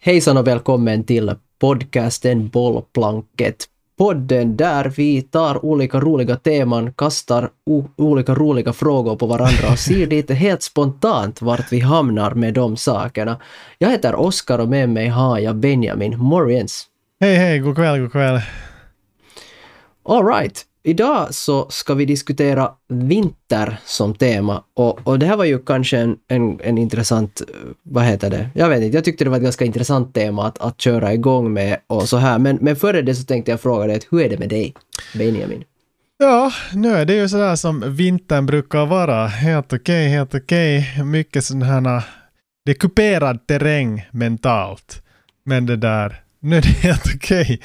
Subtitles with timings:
[0.00, 3.64] Hejsan och välkommen till podcasten Bollplanket.
[3.98, 7.50] Podden där vi tar olika roliga teman, kastar
[7.96, 12.76] olika roliga frågor på varandra och ser lite helt spontant vart vi hamnar med de
[12.76, 13.40] sakerna.
[13.78, 16.86] Jag heter Oskar och med mig har jag Benjamin Moriens.
[17.20, 18.40] Hej hej, god kväll, god kväll.
[20.02, 25.58] Alright, Idag så ska vi diskutera vinter som tema och, och det här var ju
[25.58, 27.46] kanske en, en, en, intressant, eh,
[27.82, 30.58] vad heter det, jag vet inte, jag tyckte det var ett ganska intressant tema att,
[30.58, 33.86] att köra igång med och så här, men, men före det så tänkte jag fråga
[33.86, 34.74] dig, hur är det med dig,
[35.14, 35.64] Benjamin?
[36.18, 40.90] Ja, nu är det ju sådär som vintern brukar vara, helt okej, okay, helt okej,
[40.92, 41.04] okay.
[41.04, 42.02] mycket sån här, eh,
[42.64, 45.02] det är kuperad terräng mentalt,
[45.44, 47.42] men det där, nu är det helt okej.
[47.42, 47.58] Okay.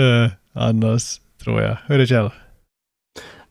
[0.00, 1.76] Uh, annars tror jag.
[1.86, 2.30] Hur är det själv?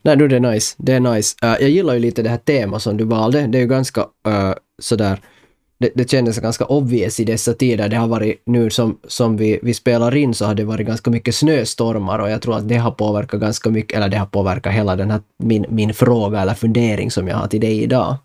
[0.01, 0.75] Nej, nu det är nice.
[0.77, 1.37] Det är nice.
[1.43, 3.47] Uh, jag gillar ju lite det här temat som du valde.
[3.47, 5.19] Det är ju ganska uh, sådär
[5.81, 7.89] det, det kändes ganska obvious i dessa tider.
[7.89, 11.11] Det har varit nu som, som vi, vi spelar in så har det varit ganska
[11.11, 14.73] mycket snöstormar och jag tror att det har påverkat ganska mycket, eller det har påverkat
[14.73, 18.15] hela den här min, min fråga eller fundering som jag har till dig idag.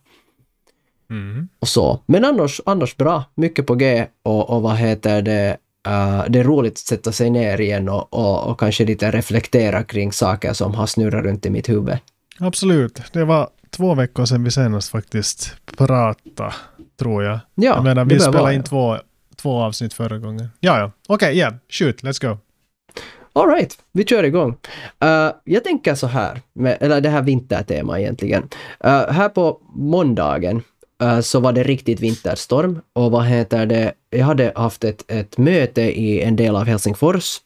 [1.10, 1.48] Mm.
[1.58, 2.00] Och så.
[2.06, 5.56] Men annars, annars bra, mycket på G och, och vad heter det,
[5.86, 9.82] Uh, det är roligt att sätta sig ner igen och, och, och, kanske lite reflektera
[9.82, 11.98] kring saker som har snurrat runt i mitt huvud.
[12.38, 13.02] Absolut.
[13.12, 16.54] Det var två veckor sedan vi senast faktiskt pratade,
[16.98, 17.38] tror jag.
[17.54, 18.96] Ja, jag menar, vi spelade in två,
[19.36, 20.48] två avsnitt förra gången.
[20.60, 20.90] Ja, ja.
[21.08, 21.54] Okej, okay, yeah.
[21.68, 22.38] Shoot, let's go.
[23.32, 24.56] Alright, vi kör igång.
[25.04, 28.42] Uh, jag tänker så här, med, eller det här vintertema egentligen.
[28.84, 30.62] Uh, här på måndagen
[31.02, 35.38] Eh, så var det riktigt vinterstorm och vad heter det, jag hade haft ett, ett
[35.38, 37.40] möte i en del av Helsingfors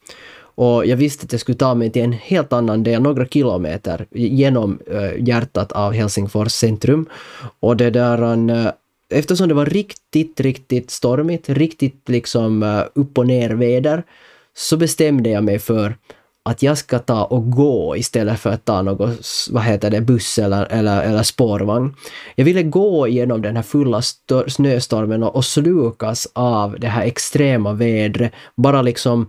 [0.54, 4.06] och jag visste att jag skulle ta mig till en helt annan del, några kilometer
[4.10, 7.06] genom eh, hjärtat av Helsingfors centrum.
[7.60, 8.72] Och det där, eh,
[9.10, 14.02] eftersom det var riktigt, riktigt stormigt, riktigt liksom upp och ner väder,
[14.54, 15.94] så bestämde jag mig för
[16.44, 20.38] att jag ska ta och gå istället för att ta något, vad heter det, buss
[20.38, 21.94] eller, eller, eller spårvagn.
[22.34, 24.02] Jag ville gå igenom den här fulla
[24.46, 29.20] snöstormen och, och slukas av det här extrema vädret, bara liksom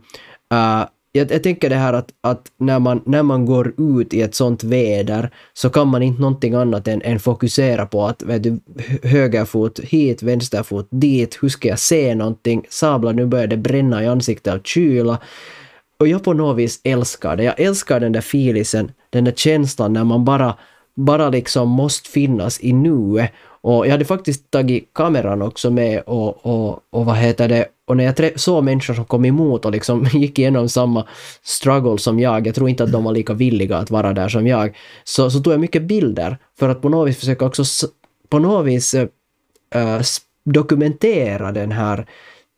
[0.53, 4.21] uh, jag, jag, tänker det här att, att när, man, när man går ut i
[4.21, 8.43] ett sånt väder så kan man inte någonting annat än, än fokusera på att vet
[8.43, 8.59] du,
[9.03, 12.65] högerfot hit, vänsterfot dit, hur ska jag se någonting?
[12.69, 15.17] Sabla, nu börjar det bränna i ansiktet av kyla.
[16.01, 17.43] Och jag på något vis älskar det.
[17.43, 20.57] Jag älskar den där filisen, den där känslan när man bara,
[20.95, 23.31] bara liksom måste finnas i nuet.
[23.61, 27.97] Och jag hade faktiskt tagit kameran också med och, och, och vad heter det, och
[27.97, 31.07] när jag såg människor som kom emot och liksom gick igenom samma
[31.43, 34.47] struggle som jag, jag tror inte att de var lika villiga att vara där som
[34.47, 37.63] jag, så, så tog jag mycket bilder för att på något vis försöka också
[38.29, 40.01] på något vis äh,
[40.43, 42.05] dokumentera den här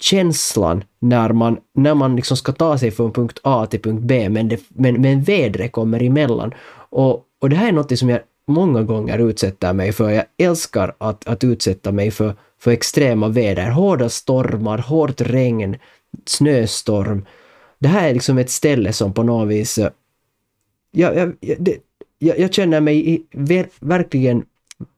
[0.03, 4.29] känslan när man, när man liksom ska ta sig från punkt A till punkt B
[4.29, 6.53] men, det, men, men vädret kommer emellan.
[6.89, 10.09] Och, och det här är något som jag många gånger utsätter mig för.
[10.09, 15.75] Jag älskar att, att utsätta mig för, för extrema väder, hårda stormar, hårt regn,
[16.25, 17.25] snöstorm.
[17.79, 19.77] Det här är liksom ett ställe som på något vis...
[19.77, 19.89] Eh,
[20.91, 21.77] jag, jag, det,
[22.19, 24.45] jag, jag känner mig i, ver, verkligen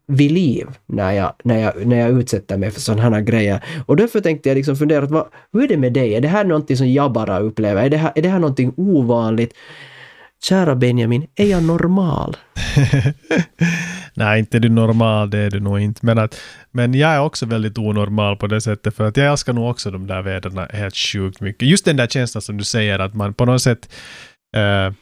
[0.08, 3.64] vid liv när jag, när jag, när jag utsätter mig för sådana här grejer.
[3.86, 6.16] Och därför tänkte jag liksom fundera, vad, hur är det med dig?
[6.16, 7.84] Är det här någonting som jag bara upplever?
[7.84, 9.54] Är det här, är det här någonting ovanligt?
[10.44, 12.38] Kära Benjamin, är jag normal?
[14.14, 16.06] Nej, inte är du normal, det är du nog inte.
[16.06, 16.42] Men, att,
[16.72, 19.92] men jag är också väldigt onormal på det sättet, för att jag älskar nog också
[19.92, 21.68] de där väderna helt sjukt mycket.
[21.68, 23.90] Just den där känslan som du säger, att man på något sätt
[24.56, 24.94] eh,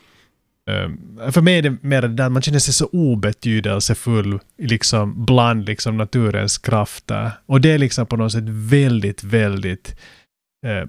[0.72, 5.66] Ehm, för mig är det mer det där man känner sig så obetydelsefull liksom bland
[5.66, 7.31] liksom naturens krafter.
[7.46, 9.96] Och det är liksom på något sätt väldigt, väldigt
[10.66, 10.88] Eh,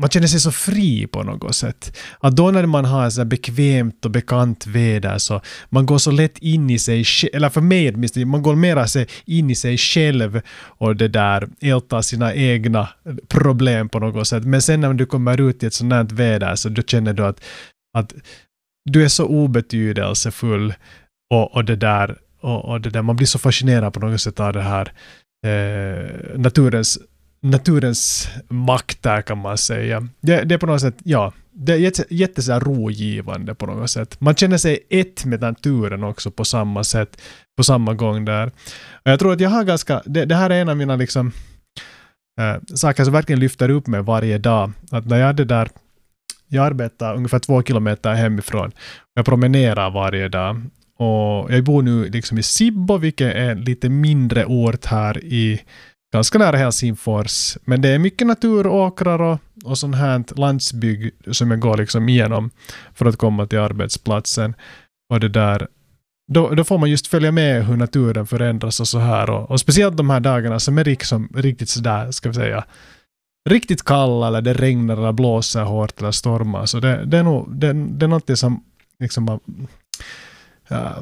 [0.00, 1.98] man känner sig så fri på något sätt.
[2.20, 6.38] Att då när man har så bekvämt och bekant väder så man går så lätt
[6.38, 8.86] in i sig själv, eller för mig åtminstone, man går mera
[9.24, 12.88] in i sig själv och det där ältar sina egna
[13.28, 14.44] problem på något sätt.
[14.44, 17.26] Men sen när du kommer ut i ett sånt här väder så då känner du
[17.26, 17.40] att,
[17.98, 18.14] att
[18.84, 20.74] du är så obetydelsefull
[21.30, 24.40] och, och det där och, och, det där, man blir så fascinerad på något sätt
[24.40, 24.92] av det här
[25.46, 26.98] eh, naturens,
[27.42, 30.08] naturens makt där kan man säga.
[30.20, 33.90] Det, det är på något sätt, ja, det är jätte, jätte så rogivande på något
[33.90, 34.20] sätt.
[34.20, 37.22] Man känner sig ett med naturen också på samma sätt,
[37.56, 38.46] på samma gång där.
[38.92, 41.32] Och jag tror att jag har ganska, det, det här är en av mina liksom,
[42.40, 44.72] äh, saker som verkligen lyfter upp mig varje dag.
[44.90, 45.68] Att när jag är det där
[46.52, 48.72] jag arbetar ungefär två kilometer hemifrån.
[49.14, 50.62] Jag promenerar varje dag.
[50.98, 55.60] Och jag bor nu liksom i Sibbo, vilket är en lite mindre ort här i
[56.12, 57.56] ganska nära Helsingfors.
[57.64, 62.50] Men det är mycket naturåkrar och, och sånt här landsbygd som jag går liksom igenom
[62.94, 64.54] för att komma till arbetsplatsen.
[65.12, 65.66] Och det där,
[66.32, 69.30] då, då får man just följa med hur naturen förändras och så här.
[69.30, 72.64] Och, och speciellt de här dagarna som är liksom, riktigt sådär, ska vi säga,
[73.50, 76.66] riktigt kalla eller det regnar eller blåser hårt eller stormar.
[76.66, 78.64] Så det, det är nog det, det är någonting som
[79.00, 79.40] liksom man,
[80.72, 81.00] uh,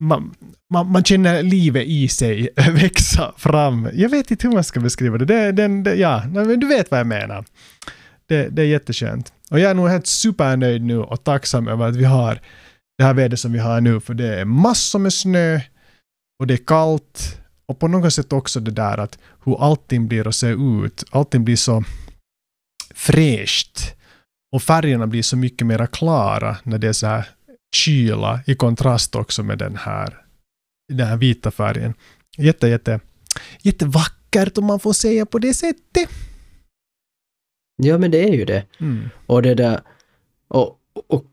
[0.00, 0.34] man,
[0.72, 3.88] man, man, känner livet i sig växa fram.
[3.92, 5.24] Jag vet inte hur man ska beskriva det.
[5.24, 6.22] det, det, det ja,
[6.58, 7.44] du vet vad jag menar.
[8.26, 9.32] Det, det är jätteskönt.
[9.50, 12.40] Och jag är nog helt supernöjd nu och tacksam över att vi har
[12.98, 15.60] det här vädret som vi har nu, för det är massor med snö
[16.38, 20.28] och det är kallt och på något sätt också det där att hur allting blir
[20.28, 21.04] att se ut.
[21.10, 21.84] Allting blir så
[22.94, 23.94] fräscht
[24.52, 27.28] och färgerna blir så mycket mer klara när det är så här
[27.74, 30.24] kyla i kontrast också med den här,
[30.92, 31.94] den här vita färgen.
[32.36, 33.00] Jätte, jätte,
[33.62, 36.08] jättevackert om man får säga på det sättet.
[37.76, 38.66] Ja, men det är ju det.
[38.80, 39.08] Mm.
[39.26, 39.80] Och det där...
[40.48, 41.24] Och, och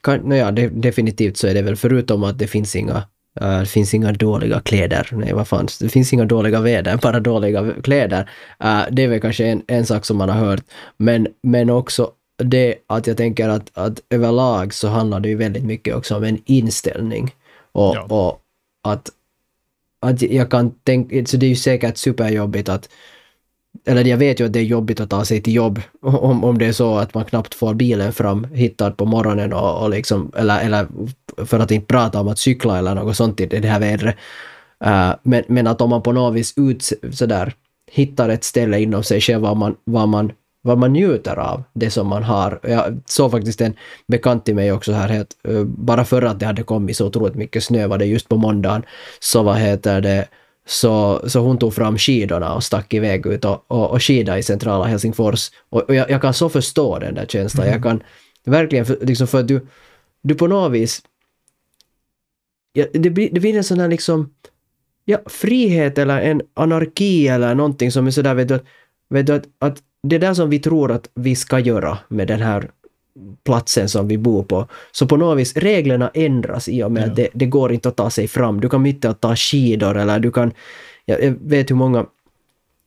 [0.00, 3.08] kan, naja, det, definitivt så är det väl förutom att det finns inga
[3.40, 5.08] uh, det finns inga dåliga kläder.
[5.12, 8.30] Nej, vad fan, det finns inga dåliga väder, bara dåliga kläder.
[8.64, 10.64] Uh, det är väl kanske en, en sak som man har hört.
[10.96, 15.64] Men, men också det att jag tänker att, att överlag så handlar det ju väldigt
[15.64, 17.34] mycket också om en inställning.
[17.72, 18.02] Och, ja.
[18.02, 18.40] och
[18.82, 19.10] att,
[20.00, 22.88] att jag kan tänka, så det är ju säkert superjobbigt att
[23.84, 26.58] eller jag vet ju att det är jobbigt att ta sig till jobb om, om
[26.58, 30.32] det är så att man knappt får bilen fram hittad på morgonen och, och liksom,
[30.36, 30.86] eller, eller
[31.46, 34.16] för att inte prata om att cykla eller något sånt i det här vädret.
[34.84, 37.54] Uh, men, men att om man på något vis ut, sådär,
[37.92, 40.32] hittar ett ställe inom sig själv var man, var man
[40.62, 42.60] vad man njuter av, det som man har.
[42.62, 43.74] Jag såg faktiskt en
[44.06, 47.34] bekant till mig också här, het, eh, bara för att det hade kommit så otroligt
[47.34, 48.82] mycket snö var det just på måndagen,
[49.20, 50.28] så vad heter det,
[50.66, 54.42] så, så hon tog fram skidorna och stack iväg ut och, och, och skida i
[54.42, 55.50] centrala Helsingfors.
[55.70, 57.66] Och, och jag, jag, kan så förstå den där känslan.
[57.66, 57.74] Mm.
[57.74, 58.02] Jag kan
[58.44, 59.66] verkligen, för, liksom för att du,
[60.22, 61.02] du på något vis,
[62.72, 64.34] ja, det, blir, det blir en sån här liksom,
[65.04, 68.60] ja, frihet eller en anarki eller någonting som är sådär, vet du,
[69.08, 72.40] vet du att, att det där som vi tror att vi ska göra med den
[72.40, 72.70] här
[73.44, 74.66] platsen som vi bor på.
[74.92, 77.06] Så på något vis, reglerna ändras i och med ja.
[77.06, 78.60] att det, det, går inte att ta sig fram.
[78.60, 80.52] Du kan inte att ta skidor eller du kan...
[81.04, 82.06] Jag vet hur många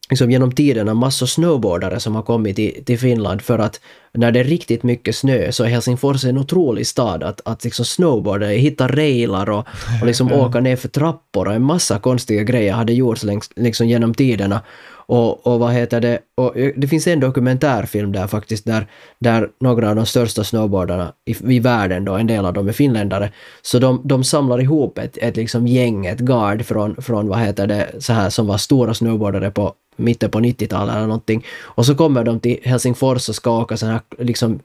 [0.10, 3.80] liksom genom tiderna massor snowboardare som har kommit till, till Finland för att
[4.14, 7.86] när det är riktigt mycket snö så är Helsingfors en otrolig stad att, att liksom
[7.86, 9.68] snowboarda, hitta railar och,
[10.02, 13.88] och liksom åka ner för trappor och en massa konstiga grejer hade gjorts längs, liksom
[13.88, 14.62] genom tiderna.
[15.08, 18.88] Och, och vad heter det, och det finns en dokumentärfilm där faktiskt där,
[19.20, 22.74] där några av de största snowboardarna i, i världen då, en del av dem är
[22.74, 23.32] finländare,
[23.62, 27.68] så de, de samlar ihop ett, ett liksom gäng, ett guard från, från vad heter
[27.68, 31.46] det, så här som var stora snowboardare på mitten på 90-talet eller någonting.
[31.62, 34.60] Och så kommer de till Helsingfors och ska åka sådana här liksom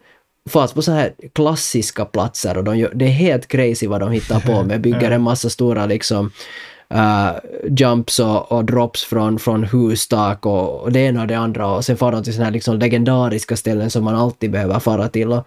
[0.49, 4.11] fast på så här klassiska platser och de gör, det är helt crazy vad de
[4.11, 4.81] hittar på med.
[4.81, 6.31] Bygger en massa stora liksom
[6.95, 7.33] uh,
[7.79, 11.85] jumps och, och, drops från, från hustak och, och det ena och det andra och
[11.85, 15.33] sen far de till sådana här liksom legendariska ställen som man alltid behöver fara till.
[15.33, 15.47] Och,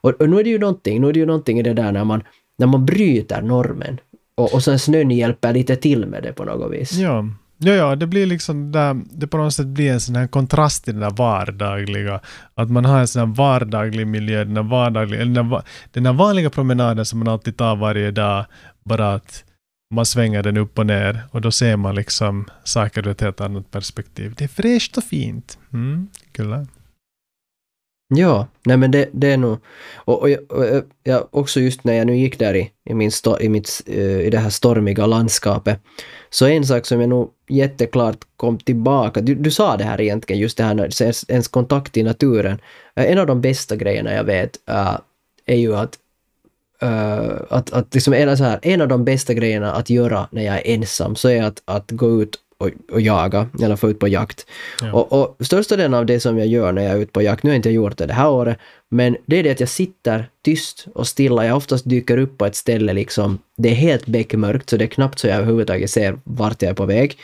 [0.00, 1.92] och, och, nu är det ju någonting, nu är det ju någonting i det där
[1.92, 2.22] när man,
[2.58, 4.00] när man bryter normen
[4.34, 6.92] och, och sen snön hjälper lite till med det på något vis.
[6.92, 7.24] Ja.
[7.64, 10.84] Ja, ja, det blir liksom där, det på något sätt blir en sån här kontrast
[10.84, 12.20] till den där vardagliga.
[12.54, 15.62] Att man har en sån här vardaglig miljö, den där vardagliga, eller den, där,
[15.92, 18.44] den där vanliga promenaden som man alltid tar varje dag.
[18.84, 19.44] Bara att
[19.92, 23.40] man svänger den upp och ner och då ser man liksom saker ur ett helt
[23.40, 24.34] annat perspektiv.
[24.36, 25.58] Det är fräscht och fint.
[25.72, 26.66] Mm, kul.
[28.14, 29.58] Ja, nej men det, det är nog...
[29.94, 33.40] Och, och, och, ja, också just när jag nu gick där i, i, min sto,
[33.40, 35.80] i, mitt, eh, i det här stormiga landskapet,
[36.30, 40.40] så en sak som jag nog jätteklart kom tillbaka, du, du sa det här egentligen,
[40.40, 42.58] just det här när ens, ens kontakt i naturen.
[42.96, 44.98] Eh, en av de bästa grejerna jag vet uh,
[45.46, 45.98] är ju att
[46.82, 50.42] Uh, att, att liksom en, så här, en av de bästa grejerna att göra när
[50.42, 53.98] jag är ensam så är att, att gå ut och, och jaga, eller få ut
[53.98, 54.46] på jakt.
[54.80, 54.92] Ja.
[54.92, 57.42] Och, och största delen av det som jag gör när jag är ute på jakt,
[57.42, 58.58] nu har jag inte gjort det det här året,
[58.88, 61.46] men det är det att jag sitter tyst och stilla.
[61.46, 64.88] Jag oftast dyker upp på ett ställe liksom, det är helt beckmörkt så det är
[64.88, 67.18] knappt så jag överhuvudtaget ser vart jag är på väg.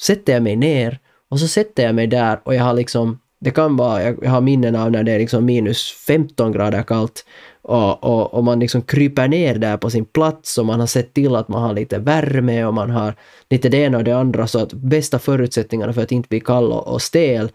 [0.00, 0.98] Sätter jag mig ner
[1.30, 4.40] och så sätter jag mig där och jag har liksom det kan vara, jag har
[4.40, 7.24] minnen av när det är liksom minus 15 grader kallt
[7.68, 11.14] och, och, och, man liksom kryper ner där på sin plats och man har sett
[11.14, 13.14] till att man har lite värme och man har
[13.50, 16.72] lite det ena och det andra så att bästa förutsättningarna för att inte bli kall
[16.72, 17.50] och, och stel.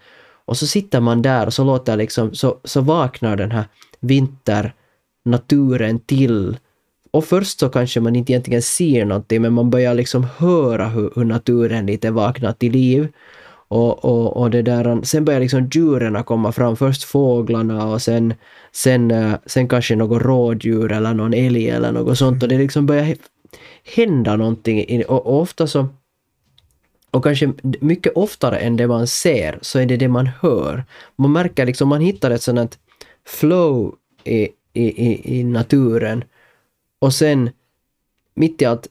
[0.46, 3.64] Och så sitter man där och så låter liksom, så, så vaknar den här
[4.00, 6.58] vinternaturen till.
[7.12, 11.12] Och först så kanske man inte egentligen ser någonting men man börjar liksom höra hur,
[11.16, 13.08] hur naturen lite vaknar till liv.
[13.72, 18.02] Och, och, och det där, um, sen börjar liksom djuren komma fram, först fåglarna och
[18.02, 18.34] sen,
[18.72, 22.44] sen, eh, sen kanske något rådjur eller någon älg eller något sånt.
[22.44, 23.16] Och det liksom börjar
[23.96, 25.88] hända någonting och, och ofta så
[27.12, 30.84] och kanske mycket oftare än det man ser så är det det man hör.
[31.16, 32.80] Man märker liksom, man hittar ett sådant
[33.26, 36.24] flow i, i, i, i naturen.
[37.00, 37.50] Och sen
[38.34, 38.88] mitt i allt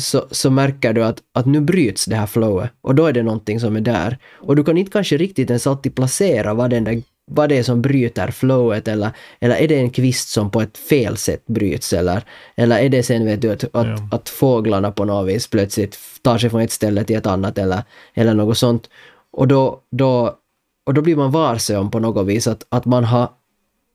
[0.00, 3.22] så, så märker du att, att nu bryts det här flowet och då är det
[3.22, 4.18] någonting som är där.
[4.32, 7.62] Och du kan inte kanske riktigt ens alltid placera vad, den där, vad det är
[7.62, 11.92] som bryter flowet eller, eller är det en kvist som på ett fel sätt bryts
[11.92, 12.22] eller,
[12.56, 14.08] eller är det sen vet du att, att, ja.
[14.12, 17.82] att fåglarna på något vis plötsligt tar sig från ett ställe till ett annat eller,
[18.14, 18.90] eller något sånt.
[19.32, 20.36] Och då, då,
[20.86, 23.28] och då blir man varse om på något vis att, att man har,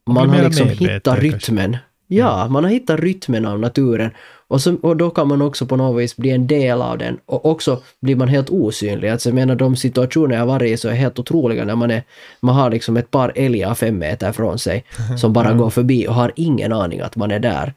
[0.06, 1.72] man har liksom hittat rytmen.
[1.72, 1.95] Kanske.
[2.08, 4.12] Ja, man har hittat rytmen av naturen.
[4.48, 7.18] Och, så, och då kan man också på något vis bli en del av den.
[7.26, 9.10] Och också blir man helt osynlig.
[9.10, 12.04] Alltså, jag menar de situationer jag varit i så är helt otroliga när man, är,
[12.40, 14.84] man har liksom ett par älgar fem meter från sig
[15.22, 17.74] som bara går förbi och har ingen aning att man är där.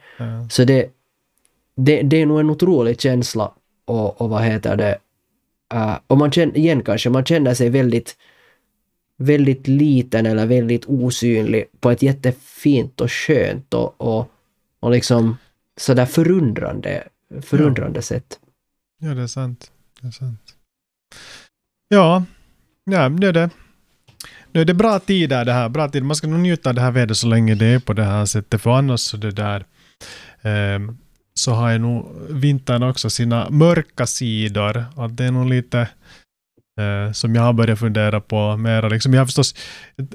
[0.50, 0.86] Så det,
[1.76, 3.52] det, det är nog en otrolig känsla
[3.84, 4.98] och, och vad heter det,
[5.74, 8.16] uh, och man känner, igen kanske, man känner sig väldigt
[9.18, 14.30] väldigt liten eller väldigt osynlig på ett jättefint och skönt och, och,
[14.80, 15.36] och liksom
[15.76, 17.08] sådär förundrande,
[17.42, 18.02] förundrande ja.
[18.02, 18.38] sätt.
[18.98, 19.72] Ja, det är sant.
[20.00, 20.54] Det är sant.
[21.88, 22.24] Ja,
[22.84, 23.50] ja nu är det
[24.52, 25.68] nu är det bra tider det här.
[25.68, 26.02] Bra tid.
[26.02, 28.24] Man ska nog njuta av det här vädret så länge det är på det här
[28.24, 28.62] sättet.
[28.62, 29.64] För annars så det där
[30.42, 30.92] eh,
[31.34, 34.84] så har ju nog vintern också sina mörka sidor.
[34.96, 35.88] Att det är nog lite
[36.78, 38.88] Eh, som jag har börjat fundera på mera.
[38.88, 39.54] Liksom jag har förstås,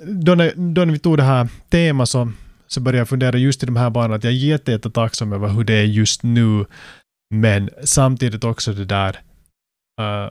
[0.05, 2.31] då när, då när vi tog det här temat så
[2.67, 5.63] så började jag fundera just i de här banorna att jag är jättetacksam över hur
[5.63, 6.65] det är just nu.
[7.33, 9.19] Men samtidigt också det där
[10.01, 10.29] uh,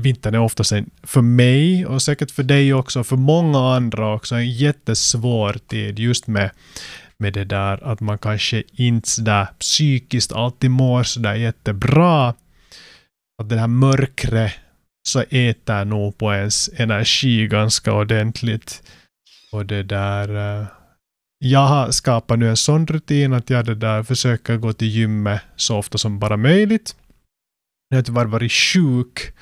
[0.00, 4.34] vintern är oftast en, för mig och säkert för dig också, för många andra också,
[4.34, 6.50] en jättesvår tid just med,
[7.18, 12.34] med det där att man kanske inte sådär psykiskt alltid mår sådär jättebra.
[13.42, 14.52] Att det här mörkret
[15.08, 18.82] så äter nog på ens energi ganska ordentligt.
[19.52, 20.30] Och det där
[20.60, 20.66] uh,
[21.44, 25.40] jag har skapat nu en sån rutin att jag det där försöker gå till gymmet
[25.56, 26.96] så ofta som bara möjligt.
[27.88, 29.32] Jag har tyvärr varit sjuk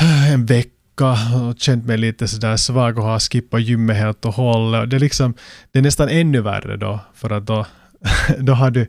[0.00, 4.34] eh, en vecka och känt mig lite sådär svag och har skippat gymmet helt och
[4.34, 4.90] hållet.
[4.90, 5.34] Det är, liksom,
[5.72, 7.66] det är nästan ännu värre då, för att då,
[8.38, 8.86] då har du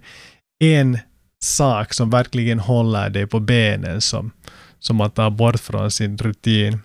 [0.64, 1.00] en
[1.44, 4.32] sak som verkligen håller dig på benen som,
[4.80, 6.80] som man tar bort från sin rutin.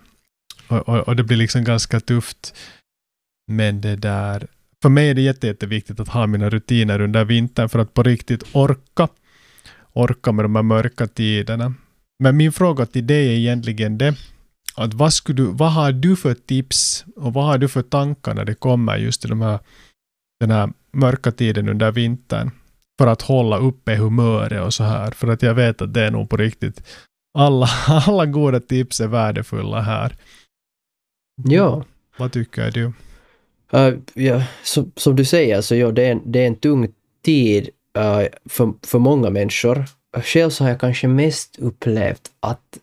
[0.67, 2.55] Och, och, och det blir liksom ganska tufft.
[3.47, 4.47] Men det där,
[4.81, 8.03] för mig är det jätte, jätteviktigt att ha mina rutiner under vintern för att på
[8.03, 9.07] riktigt orka,
[9.93, 11.73] orka med de här mörka tiderna.
[12.19, 14.15] Men min fråga till dig är egentligen det,
[14.75, 18.33] att vad, skulle du, vad har du för tips och vad har du för tankar
[18.33, 19.59] när det kommer just till de här,
[20.39, 22.51] den här mörka tiden under vintern?
[22.97, 25.11] För att hålla uppe humöret och så här.
[25.11, 26.83] För att jag vet att det är nog på riktigt.
[27.33, 30.15] Alla, alla goda tips är värdefulla här.
[31.43, 31.83] Ja.
[32.17, 32.93] Vad tycker du?
[33.73, 36.93] Uh, ja, som, som du säger, så ja, det, är en, det är en tung
[37.25, 39.85] tid uh, för, för många människor.
[40.23, 42.77] Själv så har jag kanske mest upplevt att,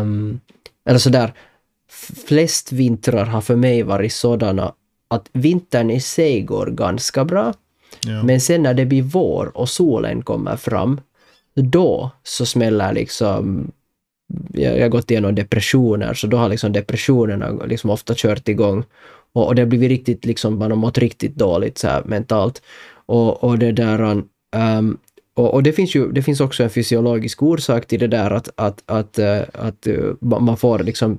[0.00, 0.40] um,
[0.84, 1.32] eller sådär,
[2.26, 4.72] flest vintrar har för mig varit sådana
[5.08, 7.54] att vintern i sig går ganska bra.
[8.00, 8.22] Ja.
[8.22, 11.00] Men sen när det blir vår och solen kommer fram,
[11.54, 13.72] då så smäller liksom
[14.52, 18.84] jag, har gått igenom depressioner, så då har liksom depressionerna liksom ofta kört igång.
[19.32, 22.62] Och, och det har blivit riktigt, liksom, man har mått riktigt dåligt så här, mentalt.
[23.06, 24.00] Och, och det där...
[24.00, 24.98] Um, um
[25.34, 28.48] och, och, det finns ju det finns också en fysiologisk orsak till det där att,
[28.54, 31.18] att, att, uh, att, eh, att man får liksom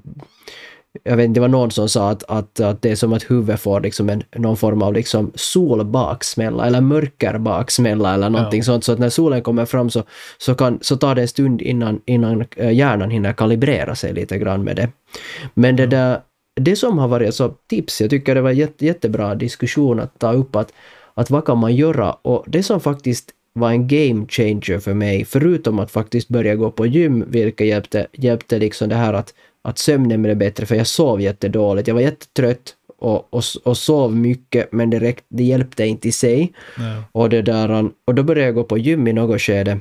[1.03, 3.31] jag vet inte, det var någon som sa att, att, att det är som att
[3.31, 8.63] huvudet får liksom en, någon form av liksom solbaksmälla eller mörkerbaksmälla eller någonting ja.
[8.63, 8.83] sånt.
[8.83, 10.03] Så att när solen kommer fram så,
[10.37, 14.37] så, kan, så tar det en stund innan, innan eh, hjärnan hinner kalibrera sig lite
[14.37, 14.89] grann med det.
[15.53, 16.19] Men det där,
[16.55, 20.33] det som har varit så tips, jag tycker det var jätte, jättebra diskussion att ta
[20.33, 20.73] upp att,
[21.13, 25.25] att vad kan man göra och det som faktiskt var en game changer för mig,
[25.25, 29.77] förutom att faktiskt börja gå på gym, vilket hjälpte, hjälpte liksom det här att, att
[29.77, 31.87] sömnen blev bättre, för jag sov jättedåligt.
[31.87, 36.11] Jag var jättetrött och, och, och sov mycket, men det, räck, det hjälpte inte i
[36.11, 36.53] sig.
[36.77, 37.03] Ja.
[37.11, 39.79] Och, det där, och då började jag gå på gym i något skede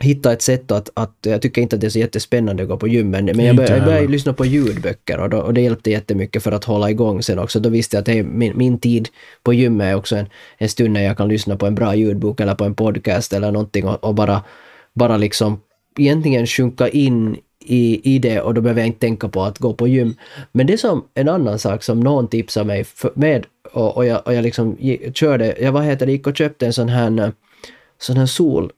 [0.00, 2.76] hitta ett sätt att, att, jag tycker inte att det är så jättespännande att gå
[2.76, 5.90] på gymmen, men jag började, jag började lyssna på ljudböcker och, då, och det hjälpte
[5.90, 7.60] jättemycket för att hålla igång sen också.
[7.60, 9.08] Då visste jag att hey, min, min tid
[9.42, 10.26] på gymmet är också en,
[10.58, 13.52] en stund när jag kan lyssna på en bra ljudbok eller på en podcast eller
[13.52, 14.42] någonting och, och bara,
[14.94, 15.60] bara liksom
[15.98, 17.36] egentligen sjunka in
[17.68, 20.14] i, i det och då behöver jag inte tänka på att gå på gym.
[20.52, 24.26] Men det som en annan sak som någon tipsade mig för, med och, och, jag,
[24.26, 24.76] och jag liksom
[25.14, 27.32] körde, jag vad heter det, gick och köpte en sån här,
[27.98, 28.72] sån här sol,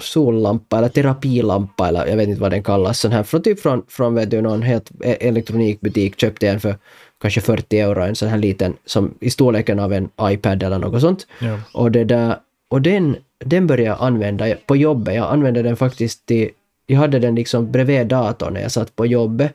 [0.00, 3.82] sollampa eller terapilampa eller jag vet inte vad den kallas, sån här från typ från,
[3.88, 6.74] från vet du, någon helt e- elektronikbutik köpte jag en för
[7.20, 11.00] kanske 40 euro, en sån här liten som i storleken av en iPad eller något
[11.00, 11.26] sånt.
[11.38, 11.60] Ja.
[11.72, 12.36] Och det där,
[12.68, 15.14] och den, den började jag använda på jobbet.
[15.14, 16.50] Jag använde den faktiskt till,
[16.86, 19.52] jag hade den liksom bredvid datorn när jag satt på jobbet.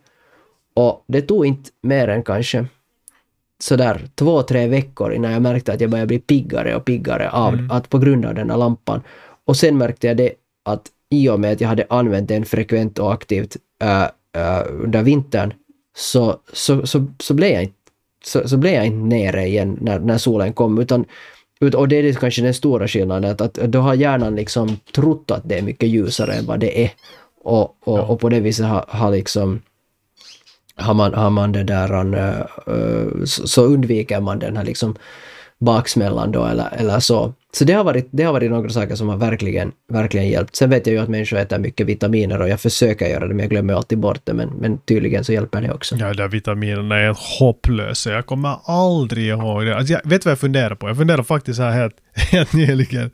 [0.74, 2.66] Och det tog inte mer än kanske
[3.60, 7.54] sådär två, tre veckor innan jag märkte att jag började bli piggare och piggare av
[7.54, 7.72] Mm.
[7.72, 9.02] att på grund av den här lampan.
[9.46, 10.34] Och sen märkte jag det
[10.66, 15.04] att i och med att jag hade använt den frekvent och aktivt äh, äh, under
[15.04, 15.54] vintern
[15.98, 17.76] så, så, så, så, blev jag inte,
[18.26, 20.80] så, så blev jag inte nere igen när, när solen kom.
[20.80, 21.06] Utan,
[21.60, 25.32] ut- och det är kanske den stora skillnaden, att, att då har hjärnan liksom trott
[25.32, 26.92] att det är mycket ljusare än vad det är.
[27.44, 28.02] Och, och, Ja.
[28.02, 29.62] och på det viset har, har liksom
[30.76, 32.48] har man, har man det där,
[33.26, 34.96] så, så undviker man den här liksom
[35.60, 37.34] baksmällan då eller, eller så.
[37.54, 40.56] Så det har, varit, det har varit några saker som har verkligen, verkligen hjälpt.
[40.56, 43.40] Sen vet jag ju att människor äter mycket vitaminer och jag försöker göra det men
[43.40, 45.96] jag glömmer alltid bort det men, men tydligen så hjälper det också.
[45.96, 48.12] Ja, de där vitaminerna är hopplösa.
[48.12, 49.78] Jag kommer aldrig ihåg det.
[49.78, 50.88] Alltså, jag vet vad jag funderar på?
[50.88, 51.96] Jag funderar faktiskt här helt,
[52.32, 53.12] helt nyligen.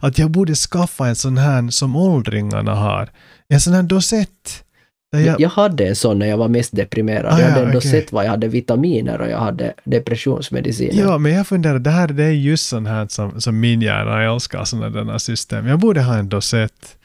[0.00, 3.08] Att jag borde skaffa en sån här som åldringarna har.
[3.48, 4.62] En sån här dosett.
[5.10, 7.34] Jag, jag, hade en sån när jag var mest deprimerad.
[7.34, 7.90] Ah, jag hade ja, ändå okej.
[7.90, 11.02] sett vad jag hade vitaminer och jag hade depressionsmediciner.
[11.02, 14.22] ja, men jag funderar, det här det är just sån här som, som min hjärna
[14.22, 15.66] älskar, såna där system.
[15.66, 16.96] Jag borde ha en dosett.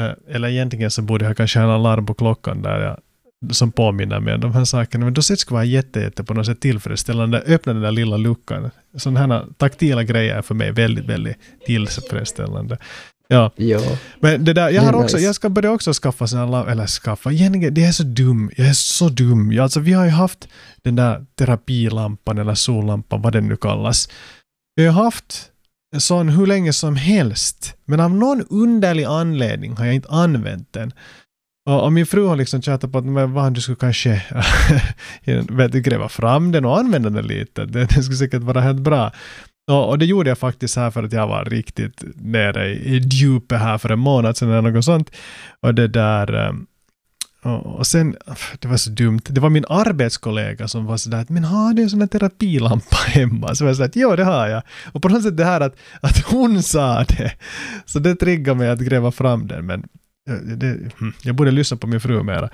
[0.00, 2.98] Eh, Eller egentligen så borde jag kanske ha en alarm på klockan där jag,
[3.54, 5.04] som påminner mig om de här sakerna.
[5.04, 7.42] Men dosett skulle vara jätte, jätte på något sätt tillfredsställande.
[7.46, 8.70] Öppna den där lilla luckan.
[8.96, 11.36] Sådana här taktila grejer är för mig väldigt, väldigt
[11.66, 12.78] tillfredsställande.
[13.28, 13.80] Ja, Jo.
[14.20, 17.74] men det där, jag har också, jag ska börja också skaffa såna eller skaffa, egentligen,
[17.74, 19.52] det är så dum, jag är så dum.
[19.52, 20.48] Jag, alltså vi har ju haft
[20.82, 24.08] den där terapilampan eller sollampan, vad den nu kallas.
[24.76, 25.50] Vi har haft
[25.94, 30.72] en sån hur länge som helst, men av någon underlig anledning har jag inte använt
[30.72, 30.92] den.
[31.70, 34.22] Och, min fru har liksom tjatat på att men vad, du skulle kanske
[35.48, 37.64] vet gräva fram den och använda den lite.
[37.64, 39.12] Det skulle säkert vara helt bra.
[39.66, 42.98] Och, och det gjorde jag faktiskt här för att jag var riktigt nere i, i
[42.98, 45.10] djupet här för en månad sedan eller något sånt.
[45.60, 46.32] Och det där...
[46.32, 46.66] Ehm,
[47.78, 48.16] och, sen,
[48.58, 51.82] det var så dumt, det var min arbetskollega som var sådär att men har du
[51.82, 53.54] en sån här terapilampa hemma?
[53.54, 54.62] Så jag sa att jo det har jag.
[54.92, 57.32] Och på något sätt det här att, att hon sa det,
[57.84, 59.66] så det triggade mig att gräva fram den.
[59.66, 59.80] Men
[60.30, 60.66] eh, det,
[60.98, 62.50] hm, jag borde lyssna på min fru mera.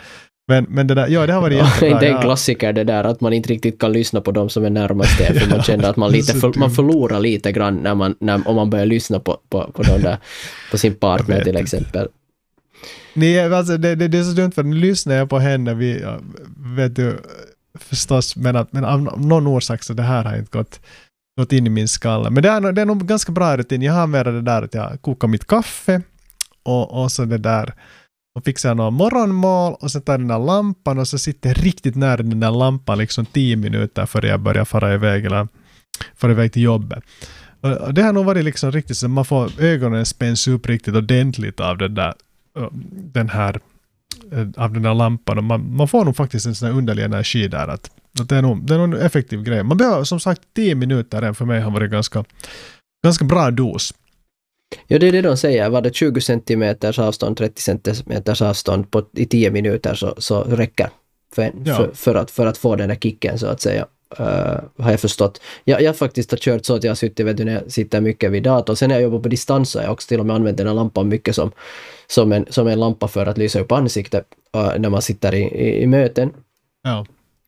[0.50, 2.00] Men, men det där, ja det har varit jättebra.
[2.00, 4.64] det är en klassiker det där att man inte riktigt kan lyssna på dem som
[4.64, 7.94] är närmast en, för man känner att man, lite för, man förlorar lite grann när
[7.94, 10.18] man, när, om man börjar lyssna på, på, på, där,
[10.70, 12.08] på sin partner till exempel.
[13.14, 16.04] Nej, alltså det, det, det är så dumt för nu lyssnar jag på henne, vi,
[16.76, 17.18] vet du,
[17.78, 20.80] förstås, men, att, men av någon orsak så det här har inte gått,
[21.38, 22.30] gått in i min skalle.
[22.30, 23.82] Men det är, det är nog ganska bra rutin.
[23.82, 26.02] Jag har med det där att jag kokar mitt kaffe
[26.62, 27.74] och, och så det där
[28.34, 31.66] och fixar några morgonmål och sen tar jag den där lampan och så sitter jag
[31.66, 35.48] riktigt nära den där lampan liksom tio minuter före jag börjar fara iväg eller
[36.16, 37.04] fara iväg till jobbet.
[37.60, 41.60] Och det har nog varit liksom riktigt så man får ögonen spänns upp riktigt ordentligt
[41.60, 42.14] av den där
[42.90, 43.60] den här
[44.56, 47.48] av den där lampan och man, man får nog faktiskt en sån här underlig energi
[47.48, 47.90] där att,
[48.20, 49.62] att det, är nog, det är nog en effektiv grej.
[49.62, 52.24] Man behöver som sagt tio minuter än för mig har varit ganska,
[53.04, 53.94] ganska bra dos.
[54.86, 55.68] Ja, det är det de säger.
[55.68, 60.88] Var det 20 centimeters avstånd, 30 centimeters avstånd på, i 10 minuter så, så räcker
[61.34, 61.76] för, en, Ja.
[61.76, 63.86] för, för, att, för att få den där kicken så att säga.
[64.20, 64.26] Uh,
[64.78, 65.40] har jag förstått.
[65.64, 68.00] Jag, jag faktiskt har kört så att jag har suttit, vet du, när jag sitter
[68.00, 68.76] mycket vid datorn.
[68.76, 70.66] Sen när jag jobbar på distans så har jag också till och med använt den
[70.66, 71.52] här lampan mycket som,
[72.06, 74.24] som, en, som en lampa för att lysa upp ansiktet
[74.56, 76.32] uh, när man sitter i, i, i möten.
[76.82, 77.06] Ja.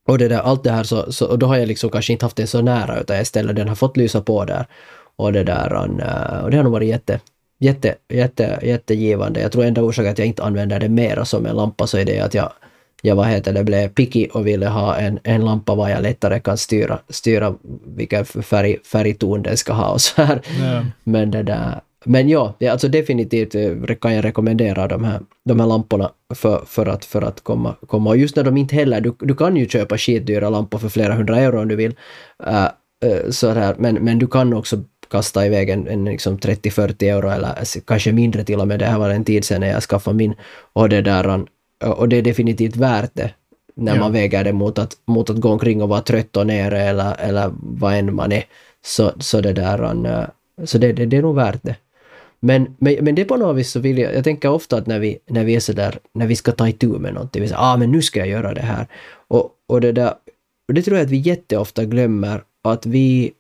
[0.09, 2.25] Och det där, allt det här så, så och då har jag liksom kanske inte
[2.25, 4.67] haft den så nära utan jag istället den har fått lysa på där.
[5.17, 7.21] Och det där, uh, och det har nog varit jätte,
[7.59, 9.41] jätte, jätte, jättegivande.
[9.41, 12.05] Jag tror enda orsaken att jag inte använder det mera som en lampa så är
[12.05, 12.53] det att jag,
[13.03, 16.41] jag vad heter det, blev picky och ville ha en, en lampa var jag lättare
[16.41, 17.55] kan styra, styra
[17.97, 20.41] vilken färg, färgton den ska ha och så här.
[20.61, 20.85] Ja.
[21.05, 25.67] Men det där, men ja, alltså definitivt eh, kan jag rekommendera de här, de här
[25.67, 28.11] lamporna för, för att, för att komma, komma.
[28.11, 31.15] Och just när de inte heller, du, du kan ju köpa skitdyra lampor för flera
[31.15, 31.95] hundra euro om du vill.
[32.47, 32.69] Uh,
[33.05, 37.29] uh, så här, men, men du kan också kasta iväg en, en liksom 30-40 euro
[37.31, 38.79] eller kanske mindre till och med.
[38.79, 40.35] Det här var en tid sedan när jag skaffade min.
[40.73, 41.47] Och det, där,
[41.85, 43.31] och det är definitivt värt det
[43.75, 44.01] när Ja.
[44.01, 47.21] man väger det mot att, mot att gå omkring och vara trött och nere eller,
[47.21, 48.45] eller vad än man är.
[48.85, 50.29] Så, så det där,
[50.65, 51.77] så det, det, det är nog värt det.
[52.41, 54.99] Men, men, men det på något vis så vill jag, jag tänker ofta att när
[54.99, 57.77] vi, när vi är sådär, när vi ska ta itu med någonting, vi säger ah
[57.77, 58.87] men nu ska jag göra det här.
[59.29, 60.15] Och, och det där,
[60.69, 63.33] och det tror jag att vi jätteofta glömmer, att vi,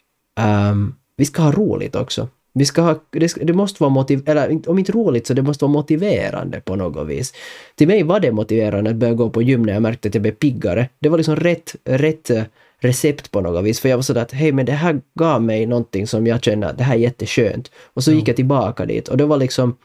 [0.70, 2.28] um, vi ska ha roligt också.
[2.54, 5.64] Vi ska ha, det, det måste vara motiv, eller om inte roligt så det måste
[5.64, 7.34] vara motiverande på något vis.
[7.76, 10.22] Till mig var det motiverande att börja gå på gym när jag märkte att jag
[10.22, 10.88] blev piggare.
[10.98, 12.42] Det var liksom rätt, rätt eh,
[12.80, 13.80] recept på något vis.
[13.80, 16.68] För jag var sådär att hej men det här gav mig någonting som jag kände
[16.68, 17.70] att det här är jätteskönt.
[17.94, 19.76] Och så gick jag tillbaka dit och det var liksom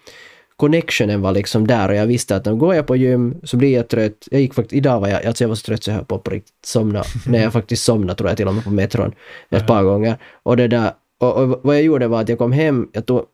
[0.56, 3.73] connectionen var liksom där och jag visste att om går jag på gym så blir
[3.73, 4.28] jag trött.
[4.32, 6.15] Jag gick faktiskt, idag var jag, alltså jag var så trött så jag höll på
[6.15, 7.04] att riktigt somna.
[7.26, 9.13] när jag faktiskt somnade tror jag till och med på metron
[9.50, 10.17] ett par gånger.
[10.43, 13.25] Och det där, och, och, vad jag gjorde var att jag kom hem, jag tog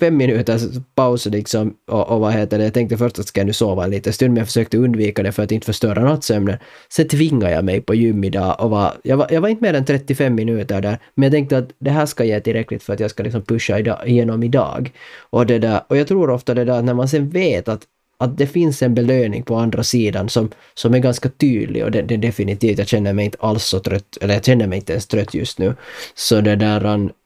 [0.00, 0.62] fem minuters
[0.94, 3.84] paus liksom och, och vad heter det, jag tänkte först att ska jag nu sova
[3.84, 6.56] en liten stund men jag försökte undvika det för att inte förstöra nattsömnen.
[6.88, 9.74] Sen tvingade jag mig på gym idag och var, jag var, jag var inte mer
[9.74, 13.00] än 35 minuter där men jag tänkte att det här ska ge tillräckligt för att
[13.00, 14.92] jag ska liksom pusha idag, igenom idag.
[15.30, 17.86] Och det där, och jag tror ofta det där att när man sen vet att
[18.20, 22.02] att det finns en belöning på andra sidan som, som är ganska tydlig och det,
[22.02, 25.06] det definitivt, jag känner mig inte alls så trött, eller jag känner mig inte ens
[25.06, 25.74] trött just nu.
[26.14, 26.84] Så det där,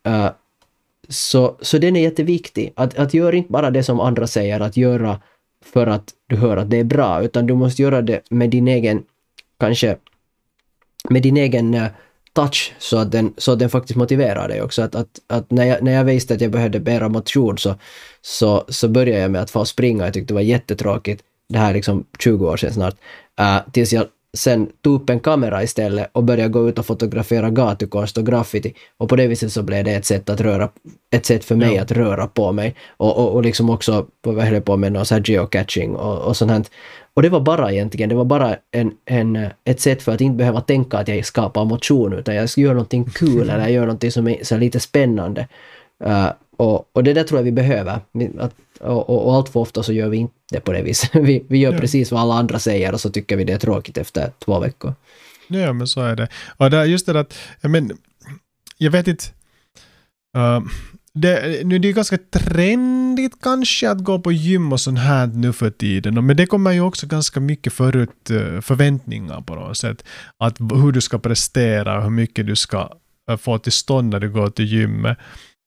[0.09, 0.31] uh,
[1.09, 2.73] så, så den är jätteviktig.
[2.77, 5.21] Att, att göra inte bara det som andra säger, att göra
[5.65, 8.69] för att du hör att det är bra, utan du måste göra det med din
[8.69, 9.03] egen,
[9.61, 9.97] kanske,
[11.11, 11.87] med din egen uh,
[12.35, 14.83] touch så att den, så att den faktiskt motiverar dig också.
[14.83, 17.75] Att, att, att när, jag, när jag visste att jag behövde mera motion så,
[18.23, 20.05] så, så började jag med att få springa.
[20.05, 21.23] Jag tyckte det var jättetråkigt.
[21.49, 22.95] Det här är liksom 20 år sedan snart.
[23.41, 27.51] Uh, tills jag sen tog upp en kamera istället och började gå ut och fotografera
[27.51, 28.75] gatukonst och graffiti.
[28.97, 30.69] Och på det viset så blev det ett sätt att röra,
[31.15, 31.83] ett sätt för mig ja.
[31.83, 32.75] att röra på mig.
[32.97, 36.37] Och, och, och liksom också, vad höll på med, någon så här geocaching och, och
[36.37, 36.65] sånt här.
[37.15, 40.37] Och det var bara egentligen, det var bara en, en, ett sätt för att inte
[40.37, 44.11] behöva tänka att jag skapar motion, utan jag gör någonting kul eller jag gör någonting
[44.11, 45.49] som är så lite spännande.
[46.05, 48.01] Uh, och, och det där tror jag vi behöver.
[48.39, 51.11] Att, och, och, och allt för ofta så gör vi inte på det viset.
[51.15, 51.79] Vi, vi gör ja.
[51.79, 54.95] precis vad alla andra säger och så tycker vi det är tråkigt efter två veckor.
[55.49, 56.29] Ja, men så är det.
[56.57, 57.99] Och det, just det att, men,
[58.79, 59.25] jag vet inte,
[60.37, 60.61] uh,
[61.15, 65.53] det, nu det är ganska trendigt kanske att gå på gym och sånt här nu
[65.53, 66.27] för tiden.
[66.27, 70.05] Men det kommer ju också ganska mycket förut uh, förväntningar på något sätt.
[70.39, 72.91] Att hur du ska prestera och hur mycket du ska
[73.31, 75.19] uh, få till stånd när du går till gymmet.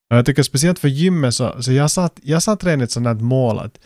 [0.10, 3.14] Jag tycker speciellt för gymmet så, så jag satt, jag satt redan ett sånt här
[3.14, 3.80] mål att,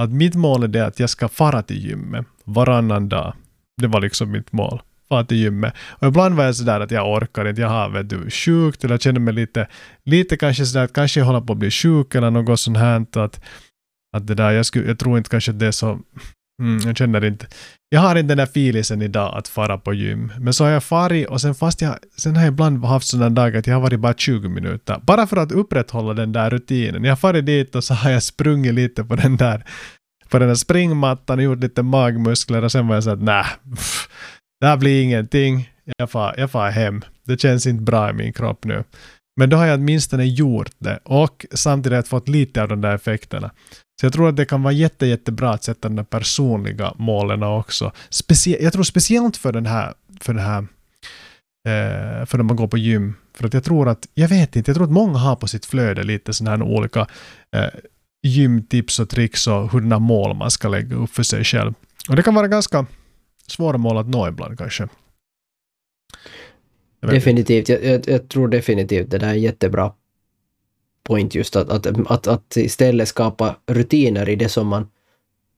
[0.00, 3.34] att mitt mål är det att jag ska fara till gymmet varannan dag.
[3.82, 4.82] Det var liksom mitt mål.
[5.08, 5.74] Fara till gymmet.
[5.88, 8.94] Och ibland var jag sådär att jag orkar inte, jag har vet du, sjukt eller
[8.94, 9.68] jag känner mig lite,
[10.04, 13.06] lite kanske sådär att kanske jag håller på att bli sjuk eller något sånt här.
[13.16, 13.40] Att,
[14.16, 16.00] att det där, jag, skulle, jag tror inte kanske det är så
[16.60, 17.46] Mm, jag känner inte.
[17.88, 20.32] Jag har inte den där filisen idag att fara på gym.
[20.38, 23.30] Men så har jag farit och sen fast jag, sen har jag ibland haft sådana
[23.30, 25.00] dagar att jag har varit bara 20 minuter.
[25.02, 27.04] Bara för att upprätthålla den där rutinen.
[27.04, 29.64] Jag har farit dit och så har jag sprungit lite på den där,
[30.28, 33.44] på den där springmattan och gjort lite magmuskler och sen var jag så att nej,
[34.60, 35.70] det här blir ingenting.
[35.98, 37.02] Jag far, jag far hem.
[37.26, 38.84] Det känns inte bra i min kropp nu.
[39.36, 43.50] Men då har jag åtminstone gjort det och samtidigt fått lite av de där effekterna.
[44.00, 47.42] Så jag tror att det kan vara jätte, jättebra att sätta de där personliga målen
[47.42, 47.92] också.
[48.10, 50.58] Specie jag tror speciellt för den här, för den här
[51.68, 53.14] eh, för när man går på gym.
[53.34, 55.66] För att jag tror att, jag vet inte, jag tror att många har på sitt
[55.66, 57.00] flöde lite sådana här olika
[57.56, 57.68] eh,
[58.22, 61.74] gymtips och tricks och hurdana mål man ska lägga upp för sig själv.
[62.08, 62.86] Och det kan vara ganska
[63.46, 64.88] svåra mål att nå ibland kanske.
[67.00, 69.92] Definitivt, jag, jag, jag, tror definitivt det där är jättebra
[71.02, 74.88] point just att, att, att, att istället skapa rutiner i det som man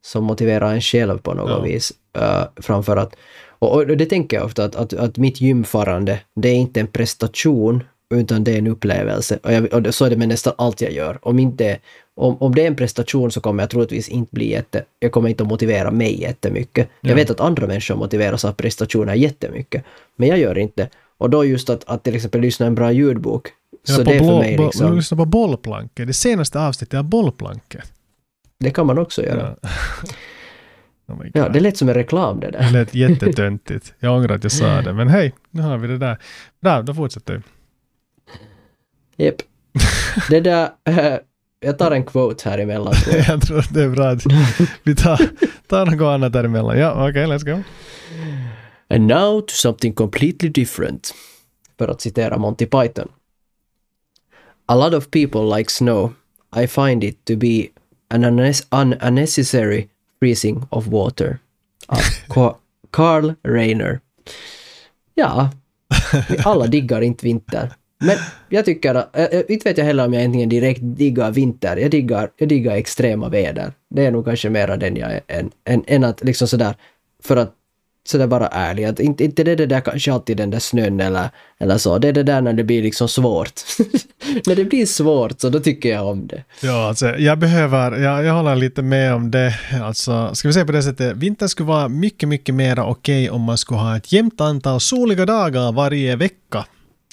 [0.04, 1.60] som motiverar en själv på något ja.
[1.60, 1.92] vis.
[2.18, 3.16] Uh, framför att,
[3.58, 6.86] och, och, det tänker jag ofta att, att, att mitt gymfarande, det är inte en
[6.86, 9.38] prestation utan det är en upplevelse.
[9.42, 11.18] Och, jag, och så är det med nästan allt jag gör.
[11.22, 11.78] Om, inte,
[12.14, 14.84] om, om det är en prestation så kommer jag troligtvis inte bli jätte...
[14.98, 16.88] Jag kommer inte att motivera mig jättemycket.
[17.00, 17.08] Ja.
[17.08, 19.84] Jag vet att andra människor motiveras av prestationer jättemycket.
[20.16, 20.88] Men jag gör inte.
[21.18, 23.48] Och då just att, att till exempel lyssna en bra ljudbok
[23.84, 24.96] så det är för mig liksom...
[24.96, 27.92] Lyssna på bollplanket, det senaste avsnittet av bollplanket.
[28.58, 29.56] Det kan man också göra.
[29.62, 29.68] Ja.
[31.14, 32.62] oh ja, det lät som en reklam det där.
[32.62, 33.94] Det lät jättetöntigt.
[33.98, 36.18] Jag ångrar att jag sa det, men hej, nu har vi det där.
[36.60, 37.42] Bra, då fortsätter vi.
[39.24, 39.36] Japp.
[40.30, 41.14] Det där, äh,
[41.60, 42.94] jag tar en quote här emellan.
[42.94, 43.28] Tror jag.
[43.28, 44.22] jag tror att det är bra att
[44.82, 45.20] vi tar,
[45.66, 46.78] tar något annat här emellan.
[46.78, 47.62] Ja, okej, okay, let's go.
[48.88, 51.14] And now to something completely different.
[51.78, 53.08] För att citera Monty Python.
[54.66, 56.12] A lot of people like snow.
[56.56, 57.68] I find it to be
[58.10, 58.24] an
[59.00, 59.88] unnecessary
[60.20, 61.38] freezing of water.
[61.88, 62.56] Av
[62.90, 64.00] Carl Reiner.
[65.14, 65.50] Ja,
[66.44, 67.72] alla diggar inte vinter.
[67.98, 68.16] Men
[68.48, 71.76] jag tycker att, äh, inte vet jag heller om jag egentligen direkt diggar vinter.
[71.76, 73.72] Jag diggar, jag diggar extrema väder.
[73.90, 76.74] Det är nog kanske mera den jag är än, än, än att liksom sådär,
[77.22, 77.54] för att
[78.04, 78.84] sådär bara ärlig.
[78.84, 81.98] Att inte, inte det, det där kanske alltid den där snön eller, eller så.
[81.98, 83.60] Det är det där när det blir liksom svårt.
[84.46, 86.44] när det blir svårt så då tycker jag om det.
[86.62, 89.54] Ja, alltså jag behöver, jag, jag håller lite med om det.
[89.82, 93.40] Alltså, ska vi säga på det sättet, vintern skulle vara mycket, mycket mera okej om
[93.40, 96.66] man skulle ha ett jämnt antal soliga dagar varje vecka.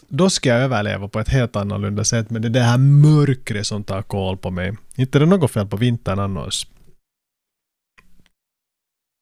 [0.07, 3.67] Då ska jag överleva på ett helt annorlunda sätt, men det är det här mörkret
[3.67, 4.77] som tar koll på mig.
[4.95, 6.67] Inte är det något fel på vintern annars.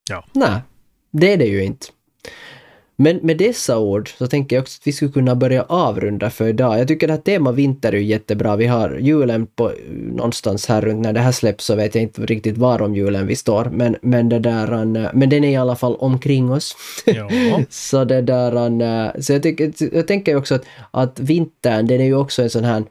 [0.10, 0.26] Ja.
[0.34, 0.62] Nej,
[1.12, 1.88] det är det ju inte.
[3.00, 6.48] Men med dessa ord så tänker jag också att vi skulle kunna börja avrunda för
[6.48, 6.80] idag.
[6.80, 8.56] Jag tycker det här tema vinter är jättebra.
[8.56, 9.72] Vi har julen på
[10.12, 13.28] någonstans här runt när det här släpps så vet jag inte riktigt var om julen
[13.28, 13.66] vi står.
[13.66, 16.76] Men, men det där, men den är i alla fall omkring oss.
[17.06, 17.30] Ja.
[17.70, 22.16] så det där, så jag, tycker, jag tänker också att, att vintern den är ju
[22.16, 22.84] också en sån här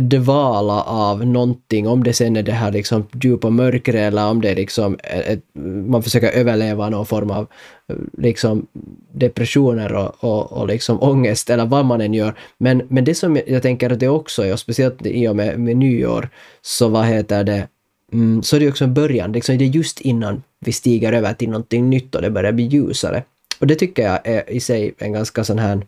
[0.00, 4.50] dvala av någonting, om det sen är det här liksom djupa mörkret eller om det
[4.50, 5.40] är liksom eh, ett,
[5.88, 7.46] man försöker överleva någon form av
[7.88, 8.66] eh, liksom
[9.12, 12.34] depressioner och, och, och liksom ångest eller vad man än gör.
[12.58, 15.58] Men, men det som jag tänker att det också är, och speciellt i och med,
[15.58, 16.28] med nyår,
[16.62, 17.68] så vad heter det,
[18.12, 21.32] mm, så är det också en början, liksom det är just innan vi stiger över
[21.32, 23.22] till någonting nytt och det börjar bli ljusare.
[23.60, 25.86] Och det tycker jag är i sig en ganska sån här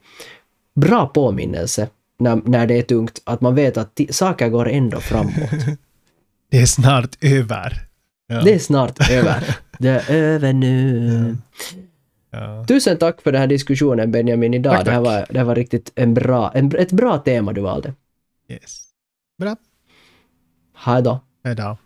[0.75, 5.35] bra påminnelse när, när det är tungt, att man vet att saker går ändå framåt.
[6.51, 7.87] det är snart över.
[8.27, 8.43] Ja.
[8.43, 9.57] Det är snart över.
[9.79, 11.37] Det är över nu.
[12.31, 12.65] Ja.
[12.69, 14.73] Tusen tack för den här diskussionen Benjamin idag.
[14.73, 14.87] Tack, tack.
[14.87, 17.95] Det, här var, det här var riktigt en bra, en, ett bra tema du valde.
[18.49, 18.83] Yes.
[19.39, 19.57] Bra.
[20.75, 21.21] Hej då.
[21.45, 21.77] Hej då.